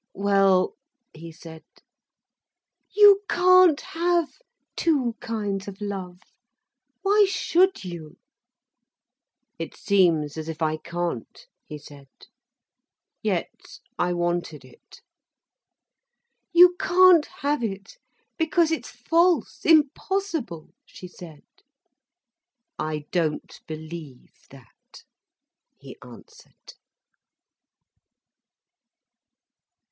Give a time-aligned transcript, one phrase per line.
[0.15, 0.73] "Well—"
[1.13, 1.63] he said.
[2.91, 4.29] "You can't have
[4.75, 6.21] two kinds of love.
[7.03, 8.17] Why should you!"
[9.59, 12.07] It seems as if I can't," he said.
[13.21, 15.01] "Yet I wanted it."
[16.51, 17.99] "You can't have it,
[18.39, 21.43] because it's false, impossible," she said.
[22.79, 25.03] "I don't believe that,"
[25.77, 26.73] he answered.